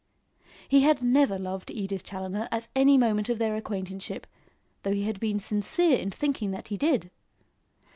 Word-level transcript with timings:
He 0.67 0.81
had 0.81 1.03
never 1.03 1.37
loved 1.37 1.69
Edith 1.69 2.03
Challoner 2.03 2.47
at 2.51 2.69
any 2.75 2.97
moment 2.97 3.29
of 3.29 3.37
their 3.37 3.55
acquaintanceship, 3.55 4.25
though 4.81 4.93
he 4.93 5.03
had 5.03 5.19
been 5.19 5.39
sincere 5.39 5.99
in 5.99 6.09
thinking 6.09 6.49
that 6.49 6.69
he 6.69 6.75
did. 6.77 7.11